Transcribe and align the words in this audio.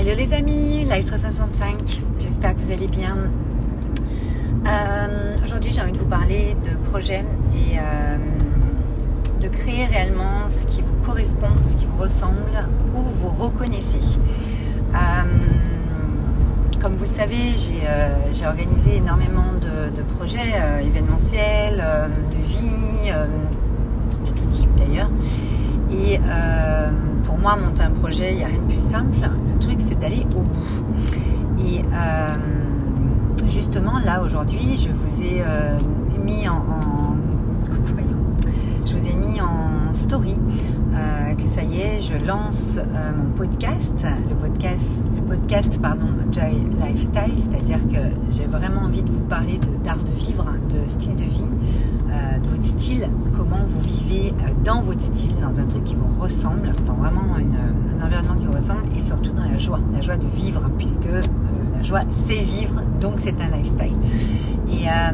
Hello 0.00 0.14
les 0.14 0.32
amis, 0.32 0.84
Live 0.88 1.06
365, 1.06 2.02
j'espère 2.20 2.54
que 2.54 2.60
vous 2.60 2.70
allez 2.70 2.86
bien. 2.86 3.16
Euh, 4.64 5.36
aujourd'hui 5.42 5.72
j'ai 5.72 5.80
envie 5.80 5.90
de 5.90 5.98
vous 5.98 6.06
parler 6.06 6.56
de 6.62 6.88
projet 6.88 7.24
et 7.52 7.78
euh, 7.80 8.16
de 9.40 9.48
créer 9.48 9.86
réellement 9.86 10.48
ce 10.48 10.66
qui 10.68 10.82
vous 10.82 10.94
correspond, 11.04 11.48
ce 11.66 11.76
qui 11.76 11.86
vous 11.86 12.00
ressemble, 12.00 12.68
où 12.94 13.00
vous 13.00 13.28
reconnaissez. 13.44 14.20
Euh, 14.94 14.98
comme 16.80 16.92
vous 16.92 17.02
le 17.02 17.10
savez, 17.10 17.56
j'ai 17.56 18.46
organisé 18.46 18.98
énormément 18.98 19.52
de, 19.60 20.02
projets 20.16 20.54
événementiels, 20.80 21.82
de 22.30 22.46
vie, 22.46 23.10
de 23.10 24.30
tout 24.30 24.46
type 24.48 24.70
d'ailleurs. 24.76 25.10
Et 25.90 26.20
moi, 27.40 27.56
monter 27.56 27.82
un 27.82 27.90
projet, 27.90 28.32
il 28.32 28.38
n'y 28.38 28.44
a 28.44 28.48
rien 28.48 28.58
de 28.58 28.72
plus 28.72 28.80
simple. 28.80 29.16
Le 29.20 29.58
truc, 29.58 29.76
c'est 29.78 29.98
d'aller 29.98 30.26
au 30.36 30.40
bout. 30.40 30.84
Et 31.60 31.82
euh, 31.92 32.34
justement, 33.48 33.98
là, 34.04 34.22
aujourd'hui, 34.22 34.76
je 34.76 34.90
vous 34.90 35.22
ai 35.22 35.42
euh, 35.46 35.78
mis 36.24 36.48
en 36.48 36.68
story 39.92 40.36
euh, 40.94 41.34
que 41.34 41.48
ça 41.48 41.62
y 41.62 41.80
est, 41.80 42.00
je 42.00 42.24
lance 42.26 42.78
mon 43.16 43.30
podcast, 43.32 44.06
le 44.28 44.34
podcast, 44.34 44.84
le 45.16 45.22
podcast 45.22 45.80
pardon, 45.82 46.06
Joy 46.30 46.62
Lifestyle, 46.80 47.34
c'est-à-dire 47.36 47.78
que 47.88 47.98
j'ai 48.30 48.44
vraiment 48.44 48.82
envie 48.82 49.02
de 49.02 49.10
vous 49.10 49.24
parler 49.24 49.58
d'art 49.84 49.98
de, 49.98 50.12
vivre, 50.12 50.46
de 50.70 50.88
style 50.88 51.16
de 51.16 51.24
vie, 51.24 51.44
de 52.42 52.48
votre 52.48 52.64
style, 52.64 53.08
comment 53.36 53.64
vous 53.66 53.80
vivez 53.80 54.32
dans 54.64 54.80
votre 54.82 55.00
style, 55.00 55.34
dans 55.40 55.60
un 55.60 55.64
truc 55.64 55.84
qui 55.84 55.94
vous 55.94 56.20
ressemble, 56.20 56.72
dans 56.86 56.94
vraiment 56.94 57.36
un 58.00 58.04
environnement 58.04 58.34
qui 58.36 58.46
vous 58.46 58.54
ressemble 58.54 58.82
et 58.96 59.00
surtout 59.00 59.32
dans 59.32 59.44
la 59.44 59.58
joie, 59.58 59.80
la 59.92 60.00
joie 60.00 60.16
de 60.16 60.26
vivre, 60.26 60.68
puisque 60.78 61.06
euh, 61.06 61.22
la 61.76 61.82
joie 61.82 62.02
c'est 62.10 62.40
vivre, 62.40 62.82
donc 63.00 63.14
c'est 63.18 63.34
un 63.40 63.56
lifestyle. 63.56 63.94
Euh, 64.68 65.10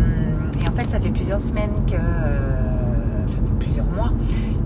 et, 0.62 0.68
en 0.68 0.72
fait, 0.72 0.88
ça 0.88 1.00
fait 1.00 1.10
plusieurs 1.10 1.40
semaines 1.40 1.70
euh, 1.92 3.24
enfin 3.24 3.38
plusieurs 3.58 3.90
mois, 3.90 4.12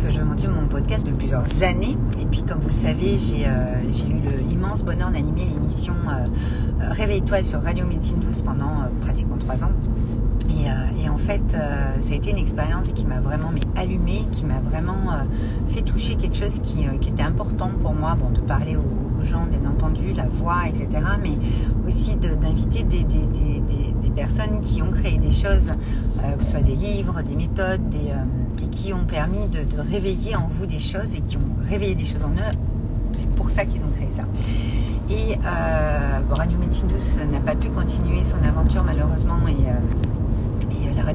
que 0.01 0.11
je 0.11 0.21
monter 0.21 0.49
mon 0.49 0.67
podcast 0.69 1.07
de 1.07 1.13
plusieurs 1.13 1.63
années. 1.63 1.97
Et 2.21 2.27
puis, 2.27 2.43
comme 2.43 2.61
vous 2.61 2.69
le 2.69 2.75
savez, 2.75 3.17
j'ai 3.19 3.45
eu 3.45 4.49
l'immense 4.49 4.85
bonheur 4.85 5.11
d'animer 5.11 5.45
l'émission 5.45 5.95
Réveille-toi 6.81 7.43
sur 7.43 7.63
Radio 7.63 7.85
Médecine 7.87 8.19
Douce 8.21 8.43
pendant 8.43 8.71
pratiquement 9.01 9.37
trois 9.37 9.65
ans. 9.65 9.71
Euh, 10.67 11.05
et, 11.05 11.09
en 11.09 11.19
fait, 11.19 11.55
euh, 11.55 12.01
ça 12.01 12.13
a 12.13 12.17
été 12.17 12.31
une 12.31 12.39
expérience 12.39 12.93
qui 12.93 13.07
m'a 13.07 13.21
vraiment 13.21 13.51
allumée, 13.77 14.25
qui 14.33 14.45
m'a 14.45 14.61
vraiment 14.61 15.13
euh, 15.13 15.25
fait 15.69 15.83
toucher 15.83 16.17
quelque 16.17 16.37
chose 16.37 16.61
qui, 16.61 16.85
était 17.07 17.23
important 17.23 17.71
pour 17.81 17.95
moi, 17.95 18.15
bon, 18.15 18.31
de 18.31 18.41
parler 18.41 18.77
aux, 18.77 19.25
gens, 19.25 19.47
bien 19.47 19.69
entendu, 19.69 20.13
la 20.15 20.27
voix, 20.27 20.69
etc., 20.69 20.89
mais 21.21 21.37
aussi 21.87 22.17
d'inviter 22.17 22.85
des, 22.85 23.05
personnes 24.15 24.61
qui 24.63 24.81
ont 24.83 24.91
créé 24.91 25.19
des 25.19 25.31
choses, 25.31 25.73
que 26.39 26.45
ce 26.45 26.51
soit 26.53 26.61
des 26.61 26.75
livres, 26.75 27.23
des 27.23 27.37
méthodes, 27.37 27.95
et 28.63 28.67
qui 28.69 28.93
ont 28.93 29.05
permis 29.05 29.47
de, 29.49 29.61
réveiller 29.91 30.35
en 30.37 30.49
vous 30.51 30.67
des 30.67 30.79
choses 30.79 31.15
et 31.15 31.21
qui 31.21 31.37
ont 31.37 31.69
réveillé 31.69 31.95
des 31.95 32.05
choses 32.05 32.23
en 32.25 32.31
eux. 32.31 32.55
C'est 33.13 33.31
pour 33.31 33.51
ça 33.51 33.65
qu'ils 33.65 33.83
ont 33.83 33.91
créé 33.97 34.09
ça. 34.11 34.23
Et 35.11 35.37
Radio 36.31 36.59
Médecine 36.59 36.89
Douce 36.89 37.19
n'a 37.31 37.41
pas 37.41 37.57
pu 37.57 37.69
continuer 37.71 38.23
son 38.23 38.43
aventure 38.45 38.85
malheureusement 38.85 39.47
et 39.49 39.57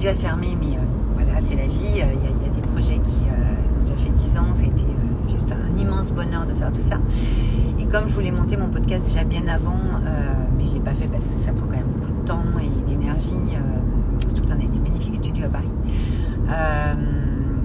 a 0.08 0.14
fermé, 0.14 0.58
mais 0.60 0.76
euh, 0.76 0.80
voilà, 1.16 1.40
c'est 1.40 1.56
la 1.56 1.66
vie. 1.66 2.02
Euh, 2.02 2.14
il 2.14 2.46
y, 2.46 2.50
a 2.50 2.54
des 2.54 2.62
projets 2.62 3.00
qui 3.04 3.26
euh, 3.26 3.80
ont 3.80 3.84
déjà 3.84 3.96
fait 3.96 4.10
10 4.10 4.38
ans. 4.38 4.54
Ça 4.54 4.64
a 4.64 4.66
été 4.66 4.86
juste 5.30 5.52
un 5.52 5.78
immense 5.80 6.12
bonheur 6.12 6.46
de 6.46 6.54
faire 6.54 6.72
tout 6.72 6.82
ça. 6.82 6.98
Et 7.80 7.86
comme 7.86 8.08
je 8.08 8.14
voulais 8.14 8.32
monter 8.32 8.58
mon 8.58 8.68
podcast 8.68 9.06
déjà 9.06 9.24
bien 9.24 9.48
avant, 9.48 9.80
mais 10.58 10.66
je 10.66 10.72
ne 10.72 10.76
l'ai 10.76 10.82
pas 10.82 10.94
fait 10.94 11.08
parce 11.08 11.28
que 11.28 11.38
ça 11.38 11.54
prend 11.54 11.66
quand 11.66 11.78
même 11.78 11.88
beaucoup 11.88 12.12
de 12.12 12.26
temps 12.26 12.44
et 12.62 12.90
d'énergie, 12.90 13.36
surtout 14.28 14.44
qu'on 14.44 14.52
a 14.52 14.56
des 14.56 14.68
magnifiques 14.80 15.16
studios 15.16 15.46
à 15.46 15.50
Paris. 15.50 15.72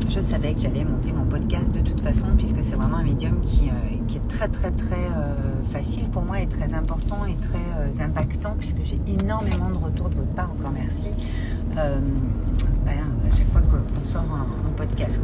je 0.08 0.20
savais 0.20 0.54
que 0.54 0.60
j'allais 0.60 0.84
monter 0.84 1.12
mon 1.12 1.24
podcast 1.24 1.72
de 1.72 1.80
toute 1.80 2.00
façon, 2.00 2.26
puisque 2.36 2.62
c'est 2.62 2.76
vraiment 2.76 2.98
un 2.98 3.04
médium 3.04 3.40
qui 3.40 3.66
est 3.66 4.28
très 4.28 4.48
très 4.48 4.70
très 4.70 5.10
facile 5.72 6.08
pour 6.08 6.22
moi 6.22 6.40
et 6.40 6.46
très 6.46 6.74
important 6.74 7.18
et 7.26 7.34
très 7.34 8.02
impactant, 8.02 8.54
puisque 8.58 8.84
j'ai 8.84 8.98
énormément 9.06 9.70
de 9.70 9.84
retours 9.84 10.08
de 10.08 10.16
votre 10.16 10.34
part. 10.34 10.50
Encore 10.58 10.72
merci. 10.72 11.08
Euh, 11.78 11.98
ben, 12.84 12.92
à 13.30 13.36
chaque 13.36 13.46
fois 13.46 13.60
qu'on 13.60 14.04
sort 14.04 14.22
un, 14.22 14.46
podcast. 14.76 15.20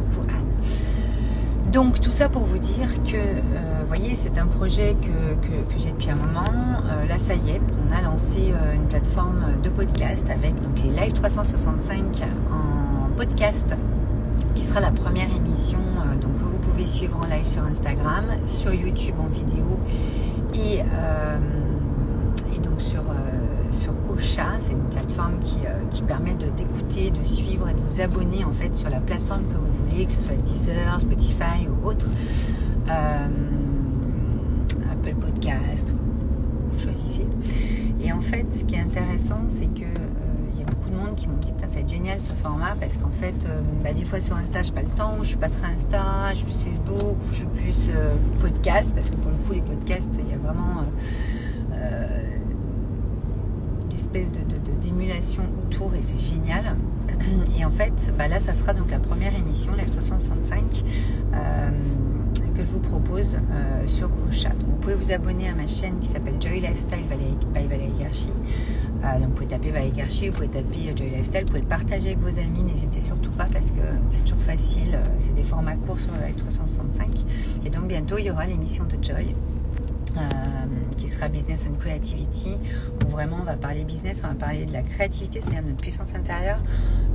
Donc 1.71 2.01
tout 2.01 2.11
ça 2.11 2.27
pour 2.27 2.43
vous 2.43 2.57
dire 2.57 2.89
que, 3.03 3.15
euh, 3.15 3.81
vous 3.81 3.87
voyez, 3.87 4.15
c'est 4.15 4.37
un 4.37 4.47
projet 4.47 4.95
que, 5.01 5.77
j'ai 5.77 5.91
depuis 5.91 6.09
un 6.09 6.15
moment. 6.15 6.43
Euh, 6.85 7.07
là, 7.07 7.17
ça 7.17 7.35
y 7.35 7.51
est, 7.51 7.61
on 7.87 7.93
a 7.93 8.01
lancé 8.01 8.53
une 8.73 8.87
plateforme 8.87 9.45
de 9.63 9.69
podcast 9.69 10.29
avec 10.29 10.55
donc, 10.61 10.81
les 10.83 10.89
Live 10.89 11.13
365 11.13 12.21
en 12.51 13.09
podcast, 13.15 13.75
qui 14.55 14.65
sera 14.65 14.81
la 14.81 14.91
première 14.91 15.33
émission 15.35 15.79
donc, 16.21 16.35
que 16.35 16.43
vous 16.43 16.69
pouvez 16.69 16.85
suivre 16.85 17.17
en 17.21 17.25
live 17.25 17.47
sur 17.47 17.63
Instagram, 17.65 18.25
sur 18.45 18.73
YouTube 18.73 19.15
en 19.19 19.27
vidéo 19.27 19.79
et, 20.53 20.81
C'est 24.17 24.71
une 24.71 24.89
plateforme 24.89 25.39
qui, 25.39 25.59
euh, 25.65 26.05
permet 26.07 26.33
d'écouter, 26.33 27.11
de, 27.11 27.23
suivre 27.23 27.69
et 27.69 27.73
de 27.73 27.79
vous 27.79 28.01
abonner 28.01 28.43
en 28.43 28.51
fait 28.51 28.75
sur 28.75 28.89
la 28.89 28.99
plateforme 28.99 29.43
que 29.43 29.57
vous 29.57 29.85
voulez, 29.85 30.05
que 30.05 30.11
ce 30.11 30.21
soit 30.21 30.35
Deezer, 30.35 31.01
Spotify 31.01 31.67
ou 31.67 31.87
autre. 31.87 32.07
Euh, 32.89 33.27
Apple 34.91 35.15
Podcast, 35.15 35.93
vous 36.69 36.79
choisissez. 36.79 37.25
Et 38.01 38.11
en 38.11 38.21
fait, 38.21 38.45
ce 38.53 38.65
qui 38.65 38.75
est 38.75 38.79
intéressant, 38.79 39.41
c'est 39.47 39.67
que 39.67 39.83
euh, 39.83 40.51
il 40.53 40.59
y 40.59 40.63
a 40.63 40.65
beaucoup 40.65 40.89
de 40.89 40.95
monde 40.95 41.15
qui 41.15 41.27
m'ont 41.27 41.37
dit 41.37 41.51
putain 41.51 41.67
c'est 41.67 41.89
génial 41.89 42.19
ce 42.19 42.31
format 42.33 42.75
parce 42.79 42.97
qu'en 42.97 43.11
fait 43.11 43.47
bah, 43.83 43.91
des 43.91 44.05
fois 44.05 44.21
sur 44.21 44.37
Insta 44.37 44.61
j'ai 44.63 44.71
pas 44.71 44.83
le 44.83 44.87
temps, 44.89 45.17
je 45.21 45.27
suis 45.27 45.37
pas 45.37 45.49
très 45.49 45.67
Insta, 45.67 46.33
je 46.33 46.37
suis 46.37 46.45
plus 46.45 46.55
Facebook, 46.55 47.17
je 47.31 47.35
suis 47.35 47.45
plus 47.45 47.91
podcast 48.41 48.95
parce 48.95 49.09
que 49.09 49.15
pour 49.17 49.31
le 49.31 49.37
coup 49.37 49.53
les 49.53 49.61
podcasts 49.61 50.17
il 50.19 50.29
y 50.29 50.33
a 50.33 50.37
vraiment 50.37 50.85
espèce 53.95 54.29
de, 54.31 54.41
d'émulation 54.81 55.43
autour 55.65 55.93
et 55.95 56.01
c'est 56.01 56.19
génial. 56.19 56.75
Et 57.57 57.65
en 57.65 57.71
fait, 57.71 58.13
bah 58.17 58.27
là, 58.27 58.39
ça 58.39 58.53
sera 58.53 58.73
donc 58.73 58.91
la 58.91 58.99
première 58.99 59.35
émission, 59.35 59.71
la 59.75 59.85
365, 59.85 60.83
euh, 61.33 61.69
que 62.55 62.63
je 62.63 62.71
vous 62.71 62.79
propose 62.79 63.35
euh, 63.35 63.87
sur 63.87 64.09
Ocha. 64.29 64.49
Vous 64.67 64.75
pouvez 64.75 64.95
vous 64.95 65.11
abonner 65.11 65.49
à 65.49 65.55
ma 65.55 65.67
chaîne 65.67 65.99
qui 65.99 66.07
s'appelle 66.07 66.35
Joy 66.39 66.59
Lifestyle 66.59 67.05
by 67.53 67.67
Valérie 67.67 67.93
Garchi. 67.99 68.29
Euh, 69.03 69.19
donc 69.19 69.29
vous 69.29 69.33
pouvez 69.33 69.47
taper 69.47 69.71
Valérie 69.71 69.91
Garchi, 69.91 70.29
vous 70.29 70.35
pouvez 70.35 70.47
taper 70.47 70.93
Joy 70.95 71.09
Lifestyle, 71.09 71.41
vous 71.41 71.47
pouvez 71.47 71.61
le 71.61 71.67
partager 71.67 72.07
avec 72.09 72.19
vos 72.19 72.39
amis, 72.39 72.63
n'hésitez 72.63 73.01
surtout 73.01 73.31
pas 73.31 73.47
parce 73.51 73.71
que 73.71 73.81
c'est 74.09 74.23
toujours 74.23 74.41
facile, 74.41 74.99
c'est 75.19 75.35
des 75.35 75.43
formats 75.43 75.75
courts 75.75 75.99
sur 75.99 76.11
la 76.13 76.31
365. 76.31 77.07
Et 77.65 77.69
donc 77.69 77.87
bientôt 77.87 78.17
il 78.17 78.25
y 78.25 78.31
aura 78.31 78.45
l'émission 78.45 78.85
de 78.85 79.03
Joy 79.03 79.35
qui 80.97 81.09
sera 81.09 81.27
Business 81.27 81.65
and 81.69 81.79
Creativity, 81.79 82.57
où 83.05 83.09
vraiment 83.09 83.37
on 83.41 83.45
va 83.45 83.55
parler 83.55 83.83
business, 83.83 84.21
on 84.23 84.29
va 84.29 84.33
parler 84.33 84.65
de 84.65 84.73
la 84.73 84.81
créativité, 84.81 85.41
c'est-à-dire 85.41 85.63
notre 85.63 85.81
puissance 85.81 86.13
intérieure 86.15 86.59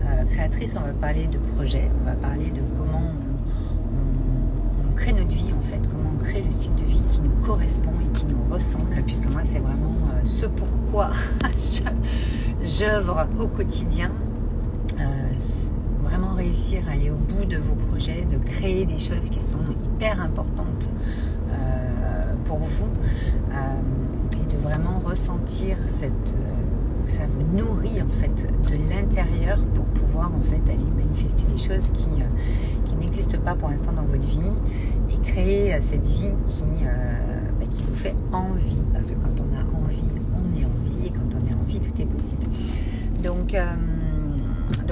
euh, 0.04 0.24
créatrice, 0.26 0.76
on 0.76 0.86
va 0.86 0.92
parler 0.92 1.26
de 1.26 1.38
projet, 1.38 1.90
on 2.00 2.04
va 2.04 2.14
parler 2.14 2.50
de 2.50 2.60
comment 2.78 3.02
on, 3.02 4.94
crée 4.94 5.12
notre 5.12 5.28
vie 5.28 5.52
en 5.58 5.62
fait, 5.62 5.80
comment 5.88 6.10
on 6.14 6.22
crée 6.22 6.42
le 6.42 6.50
style 6.50 6.74
de 6.74 6.84
vie 6.84 7.02
qui 7.08 7.22
nous 7.22 7.34
correspond 7.44 7.92
et 8.04 8.18
qui 8.18 8.26
nous 8.26 8.42
ressemble, 8.52 9.02
puisque 9.04 9.26
moi 9.30 9.40
c'est 9.44 9.58
vraiment 9.58 9.92
euh, 10.12 10.24
ce 10.24 10.46
pourquoi 10.46 11.10
j'œuvre 12.62 13.26
au 13.40 13.46
quotidien. 13.46 14.10
vraiment 16.02 16.34
réussir 16.34 16.82
à 16.88 16.92
aller 16.92 17.10
au 17.10 17.14
bout 17.14 17.44
de 17.44 17.56
vos 17.56 17.74
projets, 17.74 18.26
de 18.30 18.36
créer 18.36 18.84
des 18.84 18.98
choses 18.98 19.30
qui 19.30 19.40
sont 19.40 19.60
hyper 19.84 20.20
importantes 20.20 20.90
pour 22.50 22.58
vous 22.58 22.88
euh, 23.52 24.42
et 24.42 24.52
de 24.52 24.60
vraiment 24.60 24.98
ressentir 25.04 25.76
cette 25.86 26.34
euh, 26.34 27.06
ça 27.06 27.20
vous 27.28 27.56
nourrit 27.56 28.02
en 28.02 28.08
fait 28.08 28.48
de 28.68 28.90
l'intérieur 28.92 29.64
pour 29.72 29.84
pouvoir 29.84 30.32
en 30.34 30.42
fait 30.42 30.60
aller 30.68 30.90
manifester 30.96 31.44
des 31.44 31.56
choses 31.56 31.90
qui, 31.92 32.08
euh, 32.08 32.86
qui 32.86 32.96
n'existent 32.96 33.38
pas 33.38 33.54
pour 33.54 33.68
l'instant 33.68 33.92
dans 33.92 34.02
votre 34.02 34.26
vie 34.26 34.40
et 35.12 35.18
créer 35.20 35.80
cette 35.80 36.06
vie 36.06 36.32
qui, 36.46 36.64
bah, 36.84 37.66
qui 37.70 37.82
vous 37.82 37.96
fait 37.96 38.14
envie. 38.32 38.82
Parce 38.92 39.08
que 39.08 39.14
quand 39.14 39.40
on 39.40 39.56
a 39.56 39.84
envie 39.84 40.04
on 40.34 40.60
est 40.60 40.64
en 40.64 40.84
vie 40.84 41.06
et 41.06 41.10
quand 41.10 41.36
on 41.36 41.50
est 41.50 41.54
en 41.54 41.64
vie 41.66 41.80
tout 41.80 42.02
est 42.02 42.06
possible. 42.06 42.46
Donc 43.22 43.56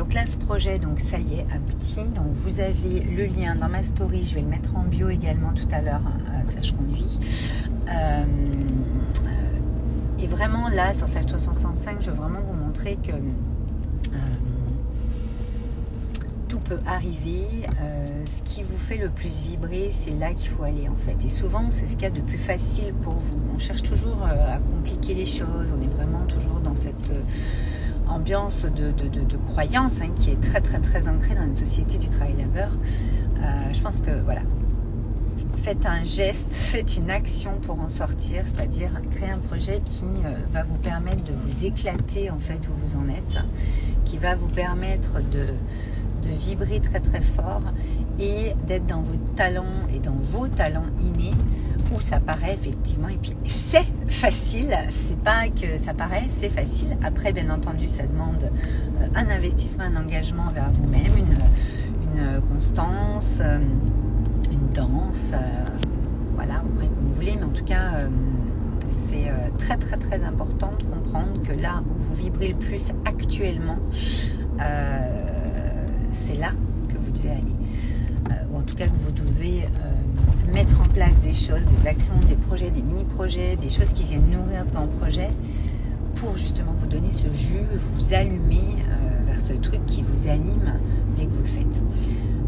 donc 0.09 0.15
là, 0.15 0.25
ce 0.25 0.39
projet, 0.39 0.79
donc 0.79 1.01
ça 1.01 1.19
y 1.19 1.35
est, 1.35 1.47
abouti. 1.55 2.01
Donc 2.15 2.33
vous 2.33 2.61
avez 2.61 3.01
le 3.01 3.27
lien 3.27 3.55
dans 3.55 3.69
ma 3.69 3.83
story. 3.83 4.25
Je 4.25 4.37
vais 4.37 4.41
le 4.41 4.47
mettre 4.47 4.75
en 4.75 4.85
bio 4.85 5.11
également 5.11 5.53
tout 5.53 5.69
à 5.71 5.83
l'heure. 5.83 6.01
ça, 6.47 6.63
je 6.63 6.73
conduis. 6.73 7.19
Et 10.19 10.27
vraiment 10.27 10.69
là, 10.69 10.95
sur 10.95 11.09
cette 11.09 11.27
365, 11.27 11.99
je 12.01 12.11
veux 12.11 12.17
vraiment 12.17 12.41
vous 12.41 12.55
montrer 12.55 12.97
que 12.97 13.13
euh, 13.13 14.19
tout 16.49 16.59
peut 16.59 16.79
arriver, 16.87 17.45
euh, 17.81 18.05
ce 18.27 18.43
qui 18.43 18.63
vous 18.63 18.79
fait 18.79 18.97
le 18.97 19.11
plus 19.11 19.43
vibrer, 19.43 19.91
c'est 19.93 20.19
là 20.19 20.33
qu'il 20.33 20.49
faut 20.49 20.65
aller 20.65 20.89
en 20.89 20.97
fait. 20.97 21.17
Et 21.25 21.29
souvent, 21.29 21.71
c'est 21.71 21.87
ce 21.87 21.93
qu'il 21.93 22.03
y 22.03 22.07
a 22.07 22.11
de 22.11 22.21
plus 22.21 22.39
facile 22.39 22.95
pour 23.03 23.15
vous. 23.15 23.39
On 23.55 23.59
cherche 23.59 23.83
toujours 23.83 24.25
euh, 24.25 24.57
à 24.57 24.59
compliquer 24.59 25.15
les 25.15 25.27
choses, 25.27 25.69
on 25.77 25.83
est 25.83 25.95
vraiment 25.95 26.25
toujours 26.27 26.61
dans 26.61 26.75
cette 26.75 27.13
ambiance 28.09 28.65
de, 28.65 29.37
croyance 29.49 30.01
hein, 30.01 30.11
qui 30.19 30.31
est 30.31 30.41
très 30.41 30.61
très 30.61 30.79
très 30.79 31.09
ancrée 31.09 31.35
dans 31.35 31.45
une 31.45 31.57
société 31.57 31.99
du 31.99 32.09
travail 32.09 32.35
labeur. 32.39 32.71
je 33.73 33.81
pense 33.81 34.01
que 34.01 34.11
voilà, 34.25 34.43
faites 35.57 35.87
un 35.87 36.05
geste, 36.05 36.49
faites 36.55 36.97
une 36.97 37.11
action 37.11 37.53
pour 37.63 37.81
en 37.81 37.89
sortir, 37.89 38.43
c'est-à-dire 38.45 38.91
créer 39.11 39.31
un 39.31 39.39
projet 39.39 39.81
qui 39.85 40.07
va 40.53 40.63
vous 40.63 40.77
permettre 40.77 41.25
de 41.25 41.33
vous 41.33 41.65
éclater 41.65 42.31
en 42.31 42.39
fait 42.39 42.61
où 42.69 42.87
vous 42.87 42.99
en 42.99 43.09
êtes 43.09 43.39
qui 44.09 44.17
va 44.17 44.35
vous 44.35 44.49
permettre 44.49 45.21
de, 45.31 45.47
vibrer 46.41 46.79
très 46.81 47.01
très 47.01 47.23
fort 47.23 47.63
et 48.21 48.53
d'être 48.67 48.87
dans 48.87 49.01
vos 49.01 49.17
talents 49.35 49.65
et 49.95 49.99
dans 49.99 50.17
vos 50.31 50.47
talents 50.47 50.85
innés 51.01 51.33
où 51.95 52.01
ça 52.01 52.21
paraît 52.21 52.55
effectivement 52.55 53.09
et 53.09 53.17
puis 53.17 53.35
c'est 53.47 53.87
facile 54.09 54.77
c'est 54.89 55.19
pas 55.19 55.49
que 55.49 55.79
ça 55.79 55.95
paraît 55.95 56.25
c'est 56.29 56.49
facile 56.49 56.97
après 57.03 57.33
bien 57.33 57.51
entendu 57.51 57.89
ça 57.89 58.07
demande 58.07 58.51
euh, 59.01 59.07
un 59.15 59.29
investissement 59.29 59.85
un 59.85 59.97
engagement 59.97 60.49
vers 60.55 60.71
vous-même 60.73 61.17
une, 61.17 61.35
constance 62.53 63.41
euh, 63.41 63.59
une 64.51 64.69
danse 64.75 65.33
euh, 65.35 65.39
voilà 66.35 66.57
comme 66.57 66.89
vous 67.07 67.15
voulez 67.15 67.37
mais 67.37 67.45
en 67.45 67.51
tout 67.51 67.65
cas 67.65 67.93
c'est 68.89 69.31
très 69.59 69.77
très 69.77 69.97
très 69.97 70.25
important 70.25 70.71
de 70.79 70.85
comprendre 70.85 71.43
que 71.43 71.53
là 71.53 71.83
où 71.89 72.03
vous 72.03 72.15
vibrez 72.15 72.49
le 72.49 72.55
plus 72.55 72.91
actuellement, 73.05 73.77
c'est 76.11 76.37
là 76.37 76.53
que 76.89 76.97
vous 76.97 77.11
devez 77.13 77.31
aller. 77.31 78.41
Ou 78.51 78.59
en 78.59 78.63
tout 78.63 78.75
cas 78.75 78.87
que 78.87 78.97
vous 79.05 79.13
devez 79.13 79.69
mettre 80.53 80.81
en 80.81 80.85
place 80.85 81.21
des 81.23 81.33
choses, 81.33 81.65
des 81.67 81.87
actions, 81.87 82.15
des 82.27 82.35
projets, 82.35 82.71
des 82.71 82.83
mini-projets, 82.83 83.57
des 83.57 83.69
choses 83.69 83.93
qui 83.93 84.05
viennent 84.05 84.31
nourrir 84.31 84.65
ce 84.67 84.73
grand 84.73 84.87
projet 84.87 85.31
pour 86.17 86.37
justement 86.37 86.75
vous 86.79 86.87
donner 86.87 87.13
ce 87.13 87.31
jus, 87.33 87.63
vous 87.77 88.15
allumer 88.15 88.77
vers 89.27 89.41
ce 89.41 89.53
truc 89.53 89.85
qui 89.87 90.03
vous 90.03 90.29
anime 90.29 90.75
dès 91.17 91.27
que 91.27 91.31
vous 91.31 91.43
le 91.43 91.47
faites. 91.47 91.83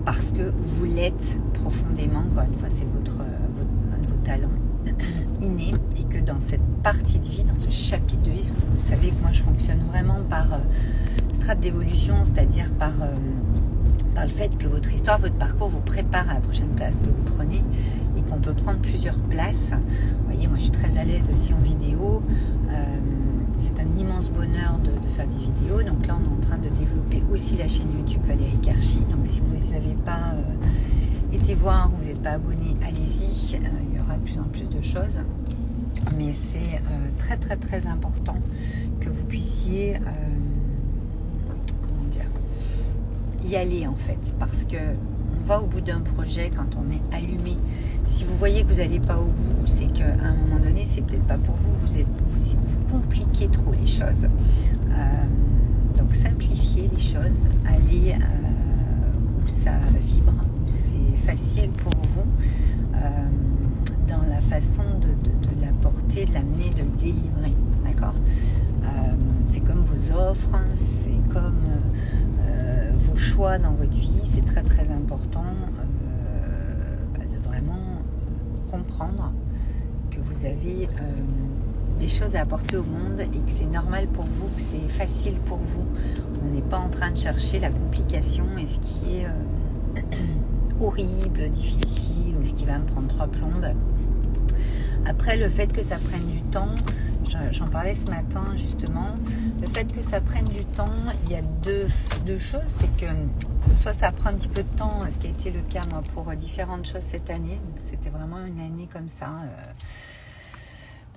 Parce 0.05 0.31
que 0.32 0.50
vous 0.61 0.85
l'êtes 0.85 1.38
profondément, 1.55 2.20
encore 2.20 2.44
une 2.50 2.56
fois, 2.56 2.69
c'est 2.70 2.87
votre, 2.93 3.12
votre, 3.12 4.08
vos 4.08 4.25
talents 4.25 4.49
inné 5.43 5.73
et 5.99 6.05
que 6.05 6.19
dans 6.19 6.41
cette 6.41 6.64
partie 6.82 7.19
de 7.19 7.26
vie, 7.26 7.44
dans 7.44 7.58
ce 7.61 7.70
chapitre 7.70 8.23
de 8.23 8.31
vie, 8.31 8.53
vous 8.73 8.82
savez 8.82 9.08
que 9.11 9.20
moi 9.20 9.31
je 9.32 9.43
fonctionne 9.43 9.81
vraiment 9.88 10.20
par 10.29 10.53
euh, 10.53 10.58
strate 11.32 11.61
d'évolution, 11.61 12.14
c'est-à-dire 12.25 12.70
par, 12.79 12.93
euh, 13.03 13.14
par 14.14 14.25
le 14.25 14.31
fait 14.31 14.56
que 14.56 14.67
votre 14.67 14.93
histoire, 14.93 15.19
votre 15.19 15.35
parcours 15.35 15.69
vous 15.69 15.81
prépare 15.81 16.29
à 16.31 16.35
la 16.35 16.41
prochaine 16.41 16.70
place 16.76 17.00
que 17.00 17.06
vous 17.06 17.37
prenez 17.37 17.62
peut 18.40 18.54
prendre 18.54 18.78
plusieurs 18.81 19.19
places. 19.19 19.72
Vous 19.72 20.32
voyez, 20.32 20.48
moi 20.48 20.56
je 20.58 20.64
suis 20.64 20.72
très 20.72 20.96
à 20.98 21.04
l'aise 21.04 21.28
aussi 21.32 21.52
en 21.52 21.58
vidéo. 21.58 22.22
Euh, 22.70 22.84
c'est 23.58 23.78
un 23.78 23.98
immense 23.98 24.31
bonheur 24.31 24.78
de, 24.82 24.90
faire 25.08 25.26
des 25.26 25.44
vidéos. 25.44 25.82
Donc 25.82 26.06
là, 26.06 26.16
on 26.19 26.25
est 26.25 26.37
en 26.37 26.40
train 26.40 26.58
de 26.58 26.69
développer 26.69 27.22
aussi 27.32 27.56
la 27.56 27.69
chaîne 27.69 27.88
YouTube 27.96 28.22
Valérie 28.26 28.58
Karchi. 28.62 29.00
Donc 29.10 29.25
si 29.25 29.40
vous 29.40 29.72
n'avez 29.72 29.94
pas 30.04 30.34
été 31.32 31.54
voir, 31.54 31.90
vous 31.90 32.04
n'êtes 32.06 32.22
pas 32.22 32.32
abonné, 32.32 32.76
allez-y 32.87 33.58
de 33.58 34.25
plus 34.25 34.38
en 34.38 34.44
plus 34.44 34.69
de 34.69 34.82
choses. 34.82 35.20
Mais 36.16 36.32
c'est 36.32 36.76
euh, 36.76 37.08
très 37.19 37.36
très 37.36 37.56
très 37.56 37.86
important 37.86 38.36
que 39.00 39.08
vous 39.08 39.25
puissiez 39.25 39.96
euh, 39.96 39.98
y 43.46 43.56
aller 43.56 43.86
en 43.86 43.94
fait 43.94 44.34
parce 44.38 44.64
que 44.64 44.76
au 45.58 45.67
bout 45.67 45.81
d'un 45.81 46.00
projet 46.00 46.50
quand 46.55 46.76
on 46.76 46.91
est 46.91 47.17
allumé. 47.17 47.56
Si 48.06 48.25
vous 48.25 48.37
voyez 48.37 48.62
que 48.62 48.69
vous 48.73 48.79
n'allez 48.81 49.00
pas 49.00 49.19
au 49.19 49.25
bout, 49.26 49.67
c'est 49.67 49.87
qu'à 49.87 50.05
un 50.23 50.35
moment 50.35 50.61
donné, 50.62 50.85
c'est 50.87 51.02
peut-être 51.02 51.26
pas 51.26 51.38
pour 51.38 51.55
vous. 51.56 51.73
Vous, 51.87 51.99
êtes, 51.99 52.06
vous, 52.29 52.38
vous 52.38 52.93
compliquez 52.93 53.49
trop 53.49 53.73
les 53.73 53.87
choses. 53.87 54.25
Euh, 54.26 55.99
donc 55.99 56.14
simplifiez 56.14 56.88
les 56.93 57.00
choses, 57.00 57.49
allez 57.67 58.14
où 59.44 59.49
ça 59.49 59.73
vibre, 60.06 60.32
où 60.32 60.69
c'est 60.69 61.17
facile 61.26 61.70
pour 61.70 61.93
vous 62.14 62.25
dans 64.08 64.23
la 64.29 64.41
façon 64.41 64.82
de, 65.00 65.08
de, 65.29 65.64
l'apporter, 65.64 66.25
de 66.25 66.35
l'amener, 66.35 66.70
de 66.70 66.82
le 66.82 66.99
délivrer. 66.99 67.55
D'accord? 67.85 68.14
Euh, 68.82 68.87
C'est 69.49 69.61
comme 69.61 69.82
vos 69.82 70.12
offres, 70.12 70.55
hein, 70.55 70.64
c'est 70.75 71.29
comme 71.32 71.64
euh, 71.69 72.30
dans 73.40 73.72
votre 73.72 73.96
vie. 73.96 74.20
C'est 74.25 74.44
très 74.44 74.62
très 74.62 74.88
important 74.90 75.44
euh, 75.44 76.96
bah, 77.14 77.25
de 77.25 77.42
vraiment 77.42 78.02
comprendre 78.70 79.32
que 80.10 80.19
vous 80.20 80.44
avez 80.44 80.88
des 81.98 82.08
choses 82.08 82.37
à 82.37 82.42
apporter 82.42 82.76
au 82.76 82.82
monde 82.82 83.20
et 83.20 83.26
que 83.26 83.50
c'est 83.50 83.70
normal 83.70 84.08
pour 84.08 84.25
vous, 84.25 84.48
que 84.54 84.60
c'est 84.60 84.92
facile 84.92 85.34
pour 85.46 85.56
vous. 85.56 85.84
On 86.44 86.54
n'est 86.54 86.62
pas 86.62 86.78
en 86.78 86.90
train 86.90 87.10
de 87.10 87.16
chercher 87.16 87.60
la 87.60 87.70
complication 87.70 88.44
et 88.58 88.66
ce 88.66 88.78
qui 88.81 89.16
est 89.16 89.26
horrible, 90.81 91.48
difficile 91.50 92.36
ou 92.40 92.46
ce 92.46 92.52
qui 92.52 92.66
va 92.66 92.78
me 92.78 92.84
prendre 92.84 93.08
trois 93.08 93.26
plombes. 93.26 93.75
Après, 95.06 95.38
le 95.38 95.48
fait 95.48 95.72
que 95.72 95.82
ça 95.82 95.96
prenne 95.96 96.26
du 96.26 96.43
temps, 96.43 96.75
j'en 97.50 97.65
parlais 97.67 97.94
ce 97.94 98.11
matin 98.11 98.44
justement, 98.56 99.15
le 99.61 99.67
fait 99.67 99.85
que 99.93 100.03
ça 100.03 100.21
prenne 100.21 100.47
du 100.47 100.65
temps, 100.65 100.93
il 101.25 101.32
y 101.32 101.37
a 101.37 101.43
deux, 101.43 101.87
choses. 102.38 102.62
C'est 102.67 102.94
que 102.97 103.06
soit 103.69 103.93
ça 103.93 104.12
prend 104.12 104.31
un 104.31 104.35
petit 104.35 104.49
peu 104.49 104.62
de 104.62 104.79
temps, 104.79 105.03
ce 105.11 105.19
qui 105.19 105.27
a 105.27 105.31
été 105.31 105.50
le 105.50 105.61
cas 105.62 105.82
moi 105.91 106.00
pour 106.15 106.31
différentes 106.35 106.87
choses 106.87 107.03
cette 107.03 107.31
année. 107.31 107.61
C'était 107.91 108.11
vraiment 108.11 108.44
une 108.47 108.61
année 108.61 108.88
comme 108.93 109.09
ça. 109.09 109.27
Euh, 109.27 109.73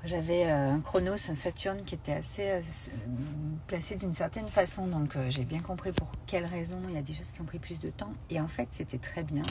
j'avais 0.03 0.45
euh, 0.45 0.73
un 0.73 0.81
Chronos, 0.81 1.29
un 1.29 1.35
Saturne 1.35 1.83
qui 1.85 1.95
était 1.95 2.11
assez 2.11 2.51
euh, 2.51 2.61
placé 3.67 3.95
d'une 3.95 4.13
certaine 4.13 4.47
façon, 4.47 4.87
donc 4.87 5.15
euh, 5.15 5.29
j'ai 5.29 5.45
bien 5.45 5.61
compris 5.61 5.93
pour 5.93 6.11
quelles 6.27 6.45
raisons 6.45 6.79
il 6.89 6.95
y 6.95 6.97
a 6.97 7.01
des 7.01 7.13
choses 7.13 7.31
qui 7.31 7.39
ont 7.39 7.45
pris 7.45 7.59
plus 7.59 7.79
de 7.79 7.89
temps. 7.89 8.11
Et 8.29 8.41
en 8.41 8.49
fait, 8.49 8.67
c'était 8.71 8.97
très 8.97 9.23
bien, 9.23 9.43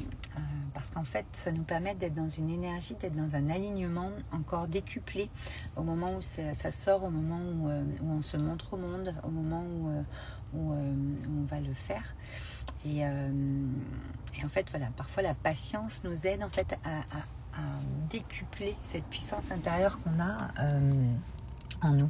parce 0.75 0.91
qu'en 0.91 1.05
fait, 1.05 1.25
ça 1.33 1.53
nous 1.53 1.63
permet 1.63 1.95
d'être 1.95 2.15
dans 2.15 2.29
une 2.29 2.51
énergie, 2.51 2.95
d'être 2.95 3.17
dans 3.17 3.35
un 3.35 3.49
alignement 3.49 4.11
encore 4.31 4.69
décuplé 4.69 5.31
au 5.77 5.83
moment 5.83 6.17
où 6.17 6.23
ça, 6.23 6.73
sort, 6.73 7.05
au 7.05 7.11
moment 7.11 7.41
où, 7.41 7.71
on 8.05 8.21
se 8.21 8.37
montre 8.37 8.75
au 8.75 8.77
monde, 8.77 9.15
au 9.25 9.31
moment 9.31 9.65
où, 10.55 10.75
on 10.75 11.45
va 11.47 11.61
le 11.61 11.73
faire. 11.73 12.15
Et, 12.85 13.05
en 13.07 14.49
fait, 14.49 14.69
voilà, 14.71 14.89
parfois 14.97 15.23
la 15.23 15.35
patience 15.35 16.05
nous 16.05 16.27
aide 16.27 16.43
en 16.43 16.51
fait 16.51 16.77
à 16.85 16.99
à 16.99 17.23
décupler 18.11 18.77
cette 18.85 19.05
puissance 19.05 19.51
intérieure 19.51 19.99
qu'on 20.01 20.21
a 20.21 20.37
euh, 20.61 21.15
en 21.81 21.93
nous. 21.93 22.09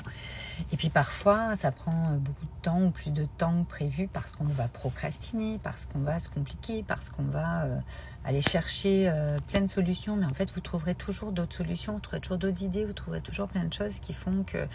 Et 0.72 0.76
puis 0.76 0.90
parfois, 0.90 1.56
ça 1.56 1.72
prend 1.72 2.16
beaucoup 2.18 2.44
de 2.44 2.60
temps 2.62 2.82
ou 2.82 2.90
plus 2.90 3.10
de 3.10 3.24
temps 3.24 3.64
que 3.64 3.68
prévu 3.68 4.06
parce 4.06 4.32
qu'on 4.32 4.44
va 4.44 4.68
procrastiner, 4.68 5.58
parce 5.62 5.86
qu'on 5.86 6.00
va 6.00 6.18
se 6.18 6.28
compliquer, 6.28 6.84
parce 6.86 7.08
qu'on 7.08 7.22
va 7.22 7.62
euh, 7.62 7.78
aller 8.24 8.42
chercher 8.42 9.08
euh, 9.08 9.38
plein 9.48 9.60
de 9.62 9.66
solutions. 9.66 10.16
Mais 10.16 10.26
en 10.26 10.34
fait, 10.34 10.50
vous 10.52 10.60
trouverez 10.60 10.94
toujours 10.94 11.32
d'autres 11.32 11.56
solutions, 11.56 11.94
vous 11.94 12.00
trouverez 12.00 12.20
toujours 12.20 12.38
d'autres 12.38 12.62
idées, 12.62 12.84
vous 12.84 12.92
trouverez 12.92 13.20
toujours 13.20 13.48
plein 13.48 13.64
de 13.64 13.72
choses 13.72 13.98
qui 14.00 14.12
font 14.12 14.44
que 14.44 14.66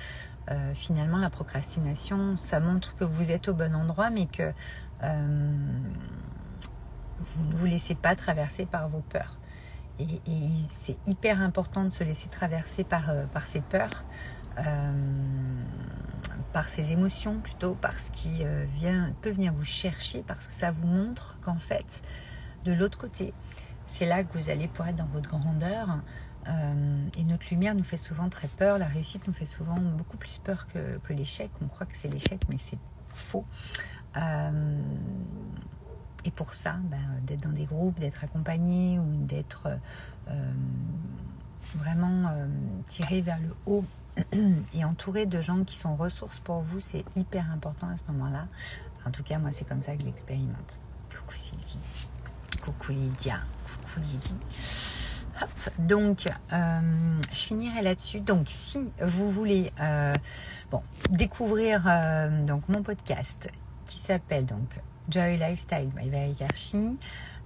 finalement, 0.74 1.18
la 1.18 1.30
procrastination, 1.30 2.38
ça 2.38 2.62
montre 2.62 2.96
que 2.96 3.04
vous 3.04 3.32
êtes 3.32 3.50
au 3.50 3.54
bon 3.54 3.76
endroit, 3.76 4.10
mais 4.10 4.28
que 4.28 4.54
vous 7.20 7.44
ne 7.44 7.54
vous 7.54 7.66
laissez 7.66 7.96
pas 7.96 8.16
traverser 8.16 8.66
par 8.66 8.88
vos 8.88 9.02
peurs. 9.10 9.38
Et, 10.00 10.06
c'est 10.70 10.98
hyper 11.08 11.42
important 11.42 11.84
de 11.84 11.90
se 11.90 12.04
laisser 12.04 12.30
traverser 12.30 12.84
par, 12.84 13.10
euh, 13.10 13.26
ses 13.46 13.62
peurs, 13.62 14.04
euh, 14.60 14.92
par 16.54 16.70
ses 16.70 16.94
émotions 16.94 17.40
plutôt, 17.40 17.74
par 17.74 17.94
ce 17.94 18.12
qui 18.12 18.44
euh, 18.44 18.66
vient, 18.76 19.14
peut 19.22 19.32
venir 19.32 19.54
vous 19.54 19.66
chercher, 19.66 20.24
parce 20.26 20.48
que 20.48 20.54
ça 20.54 20.72
vous 20.72 20.88
montre 20.88 21.38
qu'en 21.42 21.58
fait, 21.58 22.02
de 22.66 22.74
l'autre 22.74 22.98
côté, 22.98 23.34
c'est 23.88 24.06
là 24.06 24.24
que 24.24 24.38
vous 24.38 24.50
allez 24.50 24.68
pouvoir 24.68 24.90
être 24.90 24.98
dans 24.98 25.08
votre 25.08 25.30
grandeur. 25.30 26.00
et 27.18 27.24
notre 27.26 27.50
lumière 27.50 27.76
nous 27.76 27.84
fait 27.84 27.98
souvent 27.98 28.30
très 28.30 28.48
peur, 28.48 28.78
la 28.78 28.86
réussite 28.86 29.28
nous 29.28 29.34
fait 29.34 29.46
souvent 29.46 29.78
beaucoup 29.78 30.18
plus 30.18 30.40
peur 30.44 30.68
que 30.68 31.14
l'échec. 31.14 31.50
On 31.62 31.68
croit 31.68 31.86
que 31.86 31.96
c'est 31.96 32.08
l'échec, 32.10 32.42
mais 32.50 32.58
c'est 32.58 32.80
faux. 33.14 33.46
Et 36.28 36.32
pour 36.32 36.54
ça, 36.54 36.76
ben, 36.84 36.98
d'être 37.24 37.44
dans 37.44 37.54
des 37.54 37.64
groupes, 37.64 38.00
d'être 38.00 38.22
accompagné 38.22 39.00
ou 39.00 39.06
d'être 39.26 39.70
euh, 40.28 40.54
vraiment 41.74 42.28
euh, 42.28 42.48
tiré 42.90 43.22
vers 43.22 43.40
le 43.40 43.56
haut 43.66 43.86
et 44.74 44.84
entouré 44.84 45.26
de 45.26 45.40
gens 45.40 45.64
qui 45.64 45.78
sont 45.78 45.96
ressources 45.96 46.42
pour 46.42 46.60
vous, 46.60 46.82
c'est 46.82 47.06
hyper 47.16 47.50
important 47.50 47.88
à 47.88 47.96
ce 47.96 48.04
moment-là. 48.10 48.48
En 49.06 49.12
tout 49.12 49.24
cas, 49.24 49.40
moi, 49.40 49.54
c'est 49.54 49.66
comme 49.66 49.82
ça 49.82 49.96
que 49.96 50.02
je 50.02 50.06
l'expérimente. 50.06 50.82
Coucou 51.10 51.38
Sylvie. 51.38 51.80
Coucou 52.62 52.92
Lydia. 52.92 53.40
Coucou 53.64 54.02
Lydie. 54.02 54.36
Donc, 55.80 56.28
euh, 56.52 57.20
je 57.32 57.40
finirai 57.40 57.82
là-dessus. 57.84 58.20
Donc, 58.20 58.48
si 58.50 58.92
vous 59.02 59.32
voulez 59.32 59.72
bon, 60.72 60.82
découvrir 61.10 61.84
donc 62.46 62.68
mon 62.68 62.84
podcast 62.84 63.50
qui 63.86 64.00
s'appelle 64.00 64.46
donc 64.46 64.82
Joy 65.10 65.38
Lifestyle 65.38 65.90
by 65.96 66.10
Valérie. 66.10 66.36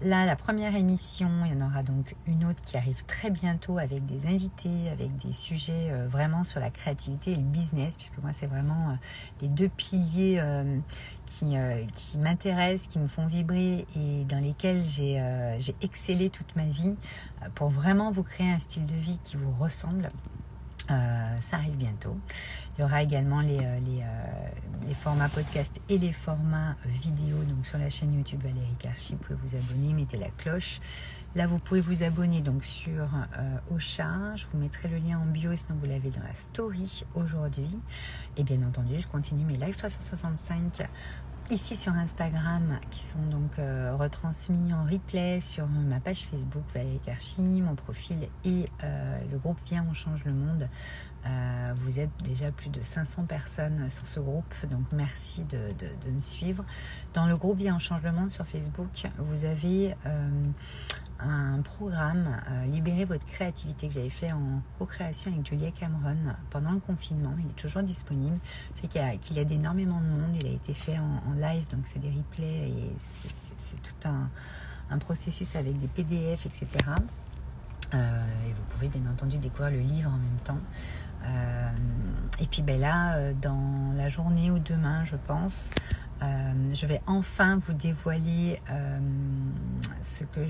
Là, 0.04 0.26
la 0.26 0.36
première 0.36 0.76
émission, 0.76 1.30
il 1.46 1.52
y 1.52 1.62
en 1.62 1.68
aura 1.68 1.84
donc 1.84 2.16
une 2.26 2.44
autre 2.46 2.60
qui 2.64 2.76
arrive 2.76 3.06
très 3.06 3.30
bientôt 3.30 3.78
avec 3.78 4.04
des 4.08 4.26
invités, 4.26 4.90
avec 4.92 5.16
des 5.18 5.32
sujets 5.32 5.92
euh, 5.92 6.08
vraiment 6.08 6.44
sur 6.44 6.60
la 6.60 6.72
créativité 6.72 7.34
et 7.34 7.36
le 7.36 7.44
business, 7.44 7.98
puisque 7.98 8.18
moi, 8.18 8.34
c'est 8.34 8.48
vraiment 8.48 8.90
euh, 8.90 8.94
les 9.44 9.48
deux 9.48 9.70
piliers 9.70 10.40
euh, 10.40 10.80
qui 11.28 12.18
m'intéressent, 12.18 12.88
qui 12.88 12.98
me 12.98 13.08
font 13.08 13.28
vibrer 13.28 13.86
et 13.96 14.26
dans 14.26 14.40
lesquels 14.40 14.84
j'ai 14.84 15.22
excellé 15.82 16.32
toute 16.32 16.56
ma 16.56 16.66
vie 16.66 16.96
pour 17.54 17.70
vraiment 17.70 18.10
vous 18.10 18.24
créer 18.24 18.52
un 18.52 18.60
style 18.60 18.88
de 18.88 18.96
vie 18.96 19.20
qui 19.24 19.38
vous 19.38 19.52
ressemble. 19.52 20.10
Ça 21.40 21.58
arrive 21.58 21.76
bientôt. 21.76 22.18
Il 22.78 22.82
y 22.82 22.84
aura 22.84 23.04
également 23.04 23.42
les, 23.42 23.60
euh, 23.60 23.80
euh, 23.88 24.50
les, 24.88 24.94
formats 24.94 25.28
podcast 25.28 25.80
et 25.90 25.98
les 25.98 26.14
formats 26.14 26.76
vidéo. 26.86 27.38
Donc 27.44 27.66
sur 27.66 27.78
la 27.78 27.90
chaîne 27.90 28.14
YouTube 28.14 28.42
Valérie 28.42 28.76
Karchi, 28.80 29.14
vous 29.14 29.20
pouvez 29.20 29.40
vous 29.44 29.56
abonner, 29.56 29.94
mettez 29.94 30.18
la 30.18 30.30
cloche. 30.30 30.80
Là, 31.36 31.48
vous 31.48 31.60
pouvez 31.60 31.80
vous 31.80 32.04
abonner 32.04 32.42
donc 32.42 32.66
sur 32.66 33.04
euh, 33.38 33.76
Ocha. 33.76 34.36
Je 34.36 34.46
vous 34.52 34.58
mettrai 34.58 34.90
le 34.90 34.98
lien 34.98 35.20
en 35.20 35.26
bio, 35.26 35.56
sinon 35.56 35.78
vous 35.80 35.86
l'avez 35.86 36.12
dans 36.12 36.24
la 36.24 36.34
story 36.34 37.04
aujourd'hui. 37.14 37.78
Et 38.38 38.44
bien 38.44 38.64
entendu, 38.64 39.00
je 39.00 39.08
continue 39.08 39.46
mes 39.46 39.56
live 39.56 39.76
365 39.76 40.88
ici 41.52 41.76
sur 41.76 41.94
Instagram 41.94 42.80
qui 42.92 43.02
sont 43.02 43.22
donc 43.30 43.60
euh, 43.60 43.94
retransmis 43.98 44.74
en 44.74 44.86
replay 44.86 45.42
sur 45.42 45.68
ma 45.68 46.00
page 46.00 46.26
Facebook 46.32 46.64
Valérie 46.74 47.02
Karchi, 47.06 47.42
mon 47.42 47.76
profil 47.76 48.18
et 48.46 48.66
euh, 48.84 49.20
le 49.30 49.38
groupe 49.38 49.58
Viens 49.66 49.86
on 49.90 49.94
change 49.94 50.24
le 50.24 50.32
monde. 50.32 50.70
Euh, 51.26 51.74
vous 51.76 52.00
êtes 52.00 52.10
déjà 52.24 52.52
plus 52.52 52.70
de 52.70 52.82
500 52.82 53.26
personnes 53.26 53.90
sur 53.90 54.08
ce 54.08 54.22
groupe, 54.22 54.54
donc 54.72 54.86
merci 54.94 55.44
de, 55.44 55.60
de 55.78 56.10
me 56.10 56.22
suivre. 56.22 56.64
Dans 57.14 57.26
le 57.26 57.36
groupe 57.36 57.58
Viens 57.58 57.76
on 57.76 57.80
change 57.80 58.02
le 58.04 58.14
monde 58.14 58.32
sur 58.32 58.48
Facebook, 58.48 59.08
vous 59.20 59.44
avez 59.44 59.94
un 61.24 61.62
programme 61.62 62.42
euh, 62.50 62.66
Libérer 62.66 63.06
votre 63.06 63.26
créativité 63.26 63.88
que 63.88 63.94
j'avais 63.94 64.10
fait 64.10 64.32
en 64.32 64.62
co-création 64.78 65.32
avec 65.32 65.46
Julia 65.46 65.72
Cameron 65.72 66.18
pendant 66.50 66.72
le 66.72 66.80
confinement. 66.80 67.34
Il 67.40 67.46
est 67.46 67.54
toujours 67.54 67.84
disponible. 67.84 68.38
Je 68.76 68.82
sais 68.82 68.88
qu'il 68.88 69.36
y 69.36 69.40
a, 69.40 69.44
énormément 69.44 70.00
de 70.00 70.06
monde. 70.06 70.36
Il 70.40 70.48
a 70.48 70.52
été 70.52 70.74
fait 70.74 70.98
en, 70.98 71.34
live, 71.34 71.66
donc 71.70 71.82
c'est 71.86 72.00
des 72.00 72.10
replays 72.10 72.70
et 72.70 72.94
c'est 72.98 73.82
tout 73.82 74.08
un, 74.08 74.98
processus 74.98 75.56
avec 75.56 75.78
des 75.80 75.88
PDF, 75.88 76.46
etc. 76.46 76.68
Euh, 77.94 78.26
et 78.48 78.54
vous 78.54 78.64
pouvez 78.70 78.88
bien 78.88 79.10
entendu 79.10 79.38
découvrir 79.38 79.72
le 79.72 79.80
livre 79.80 80.10
en 80.10 80.18
même 80.18 80.40
temps. 80.44 80.60
Euh, 81.24 81.70
et 82.40 82.48
puis 82.48 82.62
ben 82.62 82.80
là, 82.80 83.32
dans 83.34 83.94
la 83.96 84.10
journée 84.10 84.52
ou 84.52 84.60
demain, 84.60 85.06
je 85.06 85.16
pense, 85.28 85.72
euh, 86.22 86.54
je 86.74 86.86
vais 86.86 87.02
enfin 87.08 87.58
vous 87.58 87.74
dévoiler 87.74 88.60
euh, 88.70 89.00
ce 90.02 90.24
que 90.24 90.42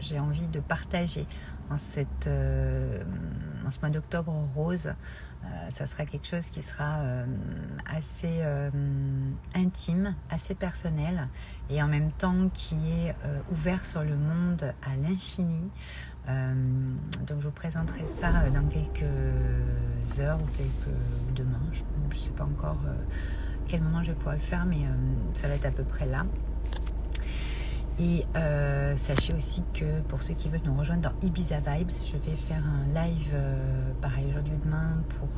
j'ai 0.00 0.18
envie 0.18 0.46
de 0.46 0.60
partager 0.60 1.26
en, 1.70 1.76
euh, 2.26 3.02
en 3.66 3.70
ce 3.70 3.80
mois 3.80 3.90
d'octobre 3.90 4.32
rose. 4.54 4.90
ça 5.68 5.86
sera 5.86 6.06
quelque 6.06 6.26
chose 6.26 6.50
qui 6.50 6.62
sera 6.62 7.00
assez 7.86 8.42
intime, 9.54 10.14
assez 10.30 10.54
personnel 10.54 11.28
et 11.70 11.82
en 11.82 11.86
même 11.88 12.10
temps 12.12 12.48
qui 12.52 12.76
est 12.92 13.14
ouvert 13.52 13.84
sur 13.84 14.02
le 14.02 14.16
monde 14.16 14.74
à 14.82 14.96
l'infini. 14.96 15.70
donc 16.26 17.40
je 17.40 17.46
vous 17.46 17.50
présenterai 17.52 18.06
ça 18.06 18.32
dans 18.50 18.66
quelques 18.68 20.20
heures 20.20 20.40
ou 20.42 20.46
quelques 20.56 20.96
demain, 21.34 21.62
je 21.72 21.82
ne 21.82 22.20
sais 22.20 22.32
pas 22.32 22.44
encore 22.44 22.80
quel 23.68 23.82
moment 23.82 24.02
je 24.02 24.08
vais 24.08 24.16
pouvoir 24.16 24.34
le 24.34 24.40
faire, 24.40 24.66
mais 24.66 24.76
euh, 24.76 24.94
ça 25.32 25.48
va 25.48 25.54
être 25.54 25.66
à 25.66 25.70
peu 25.70 25.84
près 25.84 26.06
là. 26.06 26.24
Et 27.98 28.26
euh, 28.36 28.94
sachez 28.96 29.32
aussi 29.32 29.62
que 29.72 30.00
pour 30.08 30.20
ceux 30.20 30.34
qui 30.34 30.48
veulent 30.48 30.60
nous 30.64 30.76
rejoindre 30.76 31.10
dans 31.10 31.26
Ibiza 31.26 31.60
Vibes, 31.60 31.90
je 31.90 32.30
vais 32.30 32.36
faire 32.36 32.62
un 32.62 33.06
live 33.06 33.30
euh, 33.32 33.90
pareil 34.02 34.26
aujourd'hui 34.28 34.54
ou 34.54 34.64
demain 34.64 35.02
pour 35.18 35.28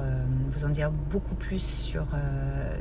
vous 0.51 0.65
en 0.65 0.69
dire 0.69 0.91
beaucoup 0.91 1.35
plus 1.35 1.63
sur, 1.63 2.07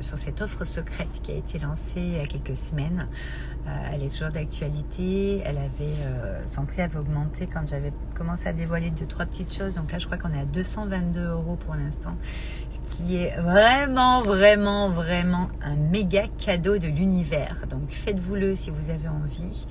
sur 0.02 0.18
cette 0.18 0.42
offre 0.42 0.66
secrète 0.66 1.22
qui 1.22 1.32
a 1.32 1.36
été 1.36 1.60
lancée 1.60 2.02
il 2.02 2.18
y 2.18 2.20
a 2.20 2.26
quelques 2.26 2.58
semaines. 2.58 3.08
elle 3.92 4.04
est 4.04 4.10
toujours 4.10 4.32
d'actualité. 4.32 5.42
Elle 5.46 5.58
avait, 5.58 6.46
son 6.46 6.66
prix 6.66 6.82
avait 6.82 6.98
augmenté 6.98 7.48
quand 7.48 7.68
j'avais 7.68 7.94
commencé 8.16 8.48
à 8.48 8.54
dévoiler 8.54 8.90
deux, 8.90 9.06
trois 9.06 9.26
petites 9.26 9.54
choses. 9.54 9.76
Donc 9.76 9.92
là, 9.92 10.00
je 10.00 10.06
crois 10.06 10.18
qu'on 10.18 10.34
est 10.34 10.42
à 10.42 10.46
222 10.46 11.22
euros 11.22 11.56
pour 11.56 11.76
l'instant 11.76 12.16
qui 12.92 13.18
est 13.18 13.36
vraiment, 13.40 14.22
vraiment, 14.24 14.90
vraiment 14.90 15.50
un 15.64 15.76
méga 15.76 16.24
cadeau 16.38 16.78
de 16.78 16.88
l'univers. 16.88 17.64
Donc 17.70 17.92
faites-vous-le 17.92 18.56
si 18.56 18.72
vous 18.72 18.90
avez 18.90 19.08
envie 19.08 19.67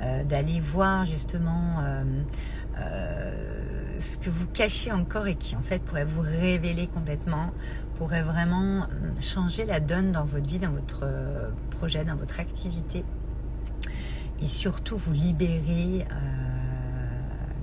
euh, 0.00 0.24
d'aller 0.24 0.60
voir 0.60 1.04
justement 1.04 1.78
euh, 1.82 2.04
euh, 2.78 3.98
ce 3.98 4.16
que 4.16 4.30
vous 4.30 4.46
cachez 4.46 4.92
encore 4.92 5.26
et 5.26 5.34
qui 5.34 5.56
en 5.56 5.62
fait 5.62 5.82
pourrait 5.82 6.04
vous 6.04 6.22
révéler 6.22 6.86
complètement, 6.86 7.50
pourrait 7.98 8.22
vraiment 8.22 8.86
changer 9.20 9.66
la 9.66 9.80
donne 9.80 10.12
dans 10.12 10.24
votre 10.24 10.46
vie, 10.46 10.58
dans 10.58 10.70
votre 10.70 11.04
projet, 11.70 12.04
dans 12.04 12.16
votre 12.16 12.40
activité. 12.40 13.04
Et 14.42 14.48
surtout 14.48 14.96
vous 14.96 15.12
libérer 15.12 16.06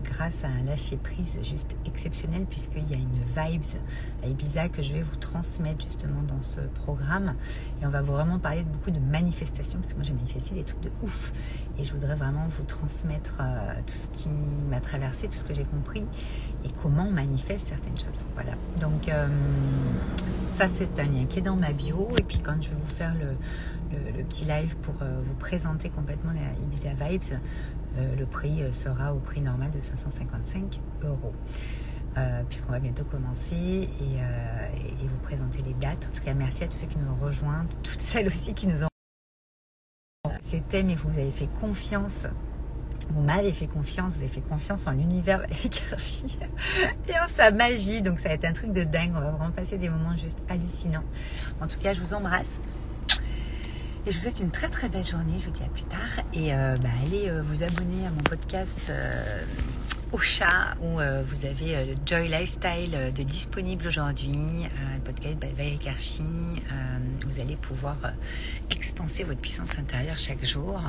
grâce 0.09 0.43
à 0.43 0.47
un 0.47 0.63
lâcher-prise 0.63 1.39
juste 1.43 1.75
exceptionnel 1.85 2.45
puisqu'il 2.49 2.89
y 2.89 2.93
a 2.93 2.97
une 2.97 3.07
vibes 3.27 3.77
à 4.23 4.27
Ibiza 4.27 4.69
que 4.69 4.81
je 4.81 4.93
vais 4.93 5.01
vous 5.01 5.15
transmettre 5.17 5.85
justement 5.85 6.21
dans 6.23 6.41
ce 6.41 6.61
programme. 6.61 7.35
Et 7.81 7.85
on 7.85 7.89
va 7.89 8.01
vraiment 8.01 8.39
parler 8.39 8.63
de 8.63 8.69
beaucoup 8.69 8.91
de 8.91 8.99
manifestations 8.99 9.79
parce 9.79 9.93
que 9.93 9.97
moi 9.97 10.05
j'ai 10.05 10.13
manifesté 10.13 10.55
des 10.55 10.63
trucs 10.63 10.81
de 10.81 10.91
ouf 11.03 11.33
et 11.77 11.83
je 11.83 11.93
voudrais 11.93 12.15
vraiment 12.15 12.47
vous 12.47 12.63
transmettre 12.63 13.37
euh, 13.39 13.75
tout 13.85 13.93
ce 13.93 14.07
qui 14.09 14.29
m'a 14.69 14.79
traversé, 14.79 15.27
tout 15.27 15.37
ce 15.37 15.43
que 15.43 15.53
j'ai 15.53 15.65
compris 15.65 16.05
et 16.65 16.69
comment 16.81 17.07
on 17.07 17.11
manifeste 17.11 17.67
certaines 17.67 17.97
choses. 17.97 18.25
Voilà. 18.33 18.53
Donc 18.79 19.09
euh, 19.09 19.27
ça 20.31 20.67
c'est 20.67 20.99
un 20.99 21.03
lien 21.03 21.25
qui 21.25 21.39
est 21.39 21.43
dans 21.43 21.55
ma 21.55 21.73
bio 21.73 22.07
et 22.17 22.23
puis 22.23 22.39
quand 22.39 22.61
je 22.61 22.69
vais 22.69 22.75
vous 22.75 22.95
faire 22.95 23.13
le, 23.15 23.27
petit 24.29 24.45
live 24.45 24.75
pour 24.77 24.95
euh, 25.01 25.21
vous 25.25 25.35
présenter 25.35 25.89
complètement 25.89 26.31
la 26.31 26.61
Ibiza 26.61 26.93
Vibes, 26.93 27.39
le 28.17 28.25
prix 28.25 28.61
euh, 28.61 28.73
sera 28.73 29.13
au 29.13 29.19
prix 29.19 29.41
normal 29.41 29.71
de 29.71 29.81
555 29.81 30.79
euros. 31.03 31.33
Euh, 32.17 32.41
puisqu'on 32.49 32.71
va 32.71 32.79
bientôt 32.79 33.03
commencer 33.03 33.55
et, 33.55 35.07
vous 35.07 35.17
présenter 35.23 35.61
les 35.61 35.75
dates. 35.75 36.09
En 36.11 36.17
tout 36.17 36.23
cas, 36.23 36.33
merci 36.33 36.63
à 36.63 36.67
tous 36.67 36.77
ceux 36.77 36.87
qui 36.87 36.97
nous 36.97 37.11
ont 37.11 37.23
rejoints, 37.23 37.65
toutes 37.83 38.01
celles 38.01 38.27
aussi 38.27 38.53
qui 38.53 38.65
nous 38.67 38.83
ont. 38.83 38.87
C'était, 40.41 40.83
mais 40.83 40.95
vous 40.95 41.09
avez 41.09 41.31
fait 41.31 41.49
confiance. 41.59 42.27
Vous 43.09 43.21
m'avez 43.21 43.53
fait 43.53 43.67
confiance, 43.67 44.15
vous 44.15 44.23
avez 44.23 44.31
fait 44.31 44.41
confiance 44.41 44.87
en 44.87 44.91
l'univers 44.91 45.45
Karchi 45.89 46.39
et 47.07 47.19
en 47.19 47.27
sa 47.27 47.51
magie. 47.51 48.01
Donc 48.01 48.19
ça 48.19 48.29
va 48.29 48.35
être 48.35 48.45
un 48.45 48.53
truc 48.53 48.73
de 48.73 48.83
dingue. 48.83 49.11
On 49.15 49.19
va 49.19 49.31
vraiment 49.31 49.51
passer 49.51 49.77
des 49.77 49.89
moments 49.89 50.17
juste 50.17 50.39
hallucinants. 50.49 51.05
En 51.61 51.67
tout 51.67 51.79
cas, 51.79 51.93
je 51.93 52.01
vous 52.01 52.13
embrasse. 52.13 52.59
Je 54.09 54.13
vous 54.13 54.21
souhaite 54.21 54.39
une 54.39 54.51
très 54.51 54.69
très 54.69 54.87
belle 54.87 55.03
journée. 55.03 55.33
Je 55.37 55.45
vous 55.45 55.51
dis 55.51 55.63
à 55.63 55.67
plus 55.67 55.83
tard. 55.83 56.23
Et 56.33 56.53
euh, 56.53 56.75
bah, 56.81 56.87
allez 57.03 57.27
euh, 57.27 57.41
vous 57.41 57.63
abonner 57.63 58.07
à 58.07 58.09
mon 58.09 58.21
podcast 58.23 58.89
euh, 58.89 59.43
au 60.13 60.17
chat 60.17 60.75
où 60.81 60.99
vous 61.25 61.45
avez 61.45 61.93
Joy 62.05 62.29
Lifestyle 62.29 63.11
de 63.13 63.23
disponible 63.23 63.85
aujourd'hui. 63.87 64.31
le 64.33 65.01
podcast 65.03 65.35
by 65.35 65.51
Valérie 65.51 65.79
Karchi. 65.79 66.23
vous 67.25 67.39
allez 67.41 67.57
pouvoir 67.57 67.97
expanser 68.97 69.25
votre 69.25 69.39
puissance 69.39 69.77
intérieure 69.77 70.17
chaque 70.17 70.43
jour, 70.43 70.81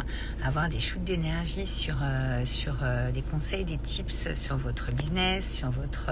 avoir 0.43 0.71
des 0.71 0.81
shoots 0.81 1.05
d'énergie 1.05 1.67
sur, 1.67 1.99
sur 2.45 2.77
des 3.13 3.21
conseils, 3.21 3.67
des 3.67 3.77
tips 3.77 4.33
sur 4.33 4.57
votre 4.57 4.91
business, 4.93 5.57
sur 5.57 5.71
votre, 5.71 6.09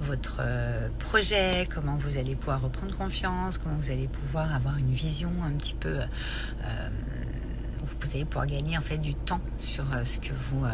votre 0.00 0.40
projet, 1.00 1.66
comment 1.74 1.96
vous 1.96 2.16
allez 2.16 2.36
pouvoir 2.36 2.60
reprendre 2.62 2.96
confiance, 2.96 3.58
comment 3.58 3.74
vous 3.74 3.90
allez 3.90 4.06
pouvoir 4.06 4.54
avoir 4.54 4.78
une 4.78 4.92
vision 4.92 5.32
un 5.44 5.50
petit 5.52 5.74
peu 5.74 5.88
euh, 5.88 6.88
vous 8.02 8.14
allez 8.14 8.24
pouvoir 8.24 8.46
gagner 8.46 8.76
en 8.76 8.82
fait 8.82 8.98
du 8.98 9.14
temps 9.14 9.40
sur 9.58 9.84
euh, 9.94 10.04
ce 10.04 10.18
que 10.18 10.32
vous, 10.32 10.64
euh, 10.64 10.70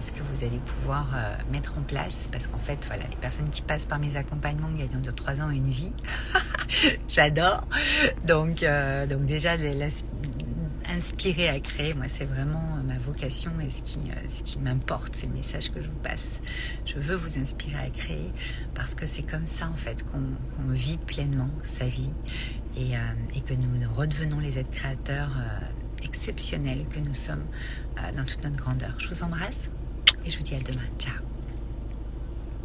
ce 0.00 0.12
que 0.12 0.20
vous 0.32 0.44
allez 0.44 0.58
pouvoir 0.58 1.14
mettre 1.50 1.74
en 1.78 1.82
place. 1.82 2.28
Parce 2.30 2.46
qu'en 2.46 2.58
fait 2.58 2.84
voilà 2.86 3.04
les 3.08 3.16
personnes 3.16 3.50
qui 3.50 3.62
passent 3.62 3.86
par 3.86 3.98
mes 3.98 4.16
accompagnements 4.16 4.70
gagnent 4.70 5.02
de 5.02 5.10
3 5.10 5.40
ans 5.40 5.50
une 5.50 5.70
vie. 5.70 5.92
J'adore. 7.08 7.66
Donc 8.26 8.64
donc 9.08 9.24
déjà 9.24 9.54
inspirer 10.90 11.48
à 11.48 11.58
créer 11.60 11.94
moi 11.94 12.04
c'est 12.08 12.26
vraiment 12.26 12.78
ma 12.84 12.98
vocation 12.98 13.52
et 13.60 13.70
ce 13.70 13.80
qui 13.82 13.98
ce 14.28 14.42
qui 14.42 14.58
m'importe 14.58 15.14
c'est 15.14 15.26
le 15.26 15.32
message 15.32 15.70
que 15.70 15.80
je 15.82 15.88
vous 15.88 16.00
passe. 16.02 16.40
Je 16.84 16.98
veux 16.98 17.16
vous 17.16 17.38
inspirer 17.38 17.86
à 17.86 17.90
créer 17.90 18.30
parce 18.74 18.94
que 18.94 19.06
c'est 19.06 19.28
comme 19.28 19.46
ça 19.46 19.68
en 19.72 19.76
fait 19.76 20.04
qu'on 20.04 20.72
vit 20.72 20.98
pleinement 20.98 21.50
sa 21.62 21.86
vie. 21.86 22.10
Et, 22.76 22.96
euh, 22.96 23.40
que 23.46 23.54
nous, 23.54 23.68
redevenons 23.94 24.38
les 24.38 24.58
êtres 24.58 24.70
créateurs 24.70 25.30
euh, 25.36 25.58
exceptionnels 26.04 26.86
que 26.88 26.98
nous 26.98 27.14
sommes 27.14 27.44
euh, 27.98 28.10
dans 28.16 28.24
toute 28.24 28.42
notre 28.44 28.56
grandeur. 28.56 28.94
Je 28.98 29.08
vous 29.08 29.22
embrasse 29.22 29.70
et 30.24 30.30
je 30.30 30.38
vous 30.38 30.44
dis 30.44 30.54
à 30.54 30.60
demain. 30.60 30.86
Ciao 30.98 31.33